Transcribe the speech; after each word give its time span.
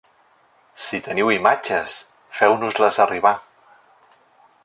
Si 0.83 1.01
teniu 1.07 1.29
imatges 1.33 1.93
feu-nos-les 2.39 2.99
arribar. 3.07 3.35